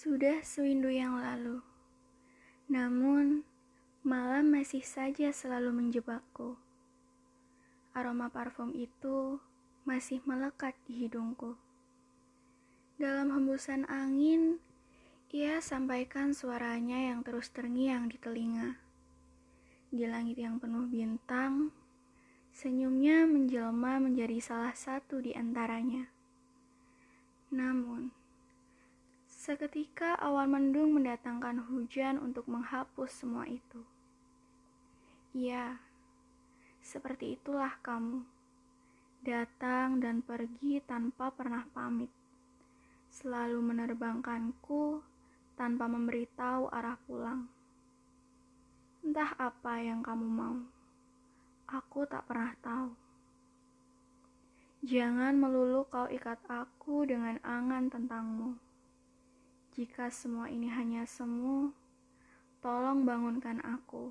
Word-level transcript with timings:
Sudah 0.00 0.40
sewindu 0.40 0.88
yang 0.88 1.20
lalu, 1.20 1.60
namun 2.72 3.44
malam 4.00 4.48
masih 4.48 4.80
saja 4.80 5.28
selalu 5.28 5.76
menjebakku. 5.76 6.56
Aroma 7.92 8.32
parfum 8.32 8.72
itu 8.72 9.36
masih 9.84 10.24
melekat 10.24 10.72
di 10.88 11.04
hidungku. 11.04 11.52
Dalam 12.96 13.28
hembusan 13.28 13.84
angin, 13.92 14.56
ia 15.36 15.60
sampaikan 15.60 16.32
suaranya 16.32 17.12
yang 17.12 17.20
terus 17.20 17.52
terngiang 17.52 18.08
di 18.08 18.16
telinga. 18.16 18.80
Di 19.92 20.08
langit 20.08 20.40
yang 20.40 20.56
penuh 20.56 20.88
bintang, 20.88 21.76
senyumnya 22.56 23.28
menjelma 23.28 24.00
menjadi 24.00 24.40
salah 24.40 24.72
satu 24.72 25.20
di 25.20 25.36
antaranya. 25.36 26.08
Namun, 27.52 28.16
seketika 29.40 30.20
awan 30.20 30.52
mendung 30.52 31.00
mendatangkan 31.00 31.64
hujan 31.72 32.20
untuk 32.20 32.44
menghapus 32.44 33.24
semua 33.24 33.48
itu. 33.48 33.80
Ya, 35.32 35.80
seperti 36.84 37.40
itulah 37.40 37.72
kamu. 37.80 38.20
Datang 39.24 40.04
dan 40.04 40.20
pergi 40.20 40.84
tanpa 40.84 41.32
pernah 41.32 41.64
pamit. 41.72 42.12
Selalu 43.08 43.64
menerbangkanku 43.64 45.00
tanpa 45.56 45.88
memberitahu 45.88 46.68
arah 46.68 47.00
pulang. 47.08 47.48
Entah 49.00 49.32
apa 49.40 49.80
yang 49.80 50.04
kamu 50.04 50.28
mau. 50.28 50.60
Aku 51.64 52.04
tak 52.04 52.28
pernah 52.28 52.52
tahu. 52.60 52.92
Jangan 54.84 55.32
melulu 55.32 55.88
kau 55.88 56.04
ikat 56.12 56.44
aku 56.44 57.08
dengan 57.08 57.40
angan 57.40 57.88
tentangmu. 57.88 58.68
Jika 59.70 60.10
semua 60.10 60.50
ini 60.50 60.66
hanya 60.66 61.06
semu, 61.06 61.70
tolong 62.58 63.06
bangunkan 63.06 63.62
aku. 63.62 64.10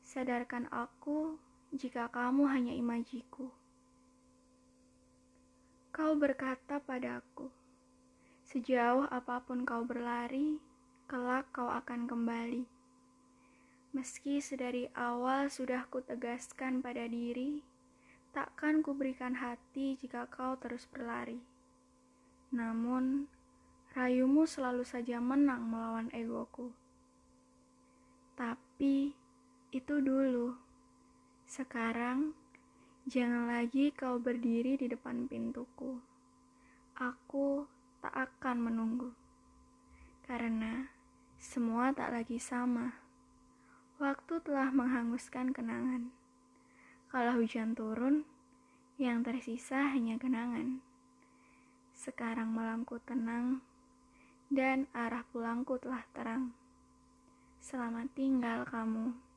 Sadarkan 0.00 0.68
aku 0.72 1.36
jika 1.76 2.08
kamu 2.08 2.48
hanya 2.48 2.72
imajiku. 2.72 3.52
Kau 5.92 6.16
berkata 6.16 6.80
padaku, 6.80 7.52
sejauh 8.48 9.04
apa 9.12 9.44
pun 9.44 9.68
kau 9.68 9.84
berlari, 9.84 10.56
kelak 11.04 11.52
kau 11.52 11.68
akan 11.68 12.08
kembali. 12.08 12.64
Meski 13.92 14.40
sedari 14.40 14.88
awal 14.96 15.52
sudah 15.52 15.84
kutegaskan 15.92 16.80
pada 16.80 17.04
diri, 17.04 17.60
Takkan 18.32 18.80
kuberikan 18.80 19.36
hati 19.36 19.92
jika 20.00 20.24
kau 20.24 20.56
terus 20.56 20.88
berlari. 20.88 21.36
Namun, 22.48 23.28
rayumu 23.92 24.48
selalu 24.48 24.88
saja 24.88 25.20
menang 25.20 25.68
melawan 25.68 26.08
egoku. 26.16 26.72
Tapi, 28.32 29.12
itu 29.68 29.94
dulu. 30.00 30.56
Sekarang, 31.44 32.32
jangan 33.04 33.52
lagi 33.52 33.92
kau 33.92 34.16
berdiri 34.16 34.80
di 34.80 34.88
depan 34.88 35.28
pintuku. 35.28 36.00
Aku 36.96 37.68
tak 38.00 38.16
akan 38.16 38.72
menunggu. 38.72 39.12
Karena 40.24 40.88
semua 41.36 41.92
tak 41.92 42.16
lagi 42.16 42.40
sama. 42.40 42.96
Waktu 44.00 44.40
telah 44.40 44.72
menghanguskan 44.72 45.52
kenangan. 45.52 46.08
Kalau 47.12 47.36
hujan 47.36 47.76
turun, 47.76 48.24
yang 48.96 49.20
tersisa 49.20 49.92
hanya 49.92 50.16
kenangan. 50.16 50.80
Sekarang 51.92 52.56
malamku 52.56 52.96
tenang, 53.04 53.60
dan 54.52 54.84
arah 54.92 55.24
pulangku 55.32 55.80
telah 55.80 56.04
terang. 56.12 56.52
Selamat 57.64 58.12
tinggal 58.12 58.68
kamu. 58.68 59.31